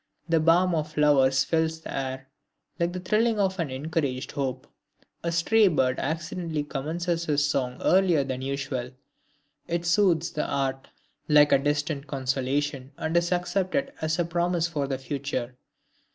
The 0.27 0.39
balm 0.39 0.73
of 0.73 0.91
flowers 0.93 1.43
fills 1.43 1.79
the 1.81 1.95
air, 1.95 2.27
like 2.79 2.91
the 2.91 2.99
thrilling 2.99 3.39
of 3.39 3.59
an 3.59 3.69
encouraged 3.69 4.31
hope. 4.31 4.65
A 5.23 5.31
stray 5.31 5.67
bird 5.67 5.99
accidentally 5.99 6.63
commences 6.63 7.25
his 7.25 7.47
song 7.47 7.79
earlier 7.83 8.23
than 8.23 8.41
usual, 8.41 8.89
it 9.67 9.85
soothes 9.85 10.31
the 10.31 10.47
heart 10.47 10.87
like 11.27 11.51
a 11.51 11.59
distant 11.59 12.07
consolation, 12.07 12.93
and 12.97 13.15
is 13.15 13.31
accepted 13.31 13.93
as 14.01 14.17
a 14.17 14.25
promise 14.25 14.67
for 14.67 14.87
the 14.87 14.97
future. 14.97 15.55